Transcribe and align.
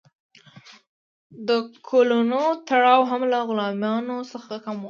د 1.47 1.49
کولونو 1.89 2.41
تړاو 2.67 3.01
هم 3.11 3.21
له 3.31 3.39
غلامانو 3.49 4.17
څخه 4.31 4.53
کم 4.65 4.75
و. 4.75 4.79